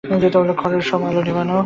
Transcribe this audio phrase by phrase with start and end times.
[0.61, 1.55] ঘরের সব আলো নেবানো।